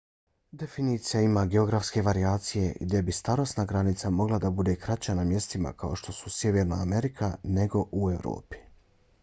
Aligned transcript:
definicija 0.59 1.19
ima 1.25 1.41
geografske 1.55 2.01
varijacije 2.07 2.71
gdje 2.79 3.01
bi 3.09 3.15
starosna 3.17 3.65
granica 3.73 4.09
mogla 4.21 4.39
da 4.45 4.49
bude 4.59 4.75
kraća 4.85 5.15
na 5.19 5.25
mjestima 5.33 5.73
kao 5.73 5.95
što 6.01 6.11
su 6.21 6.29
sjeverna 6.39 6.81
amerika 6.87 7.33
nego 7.43 7.85
u 7.91 8.11
evropi 8.17 8.67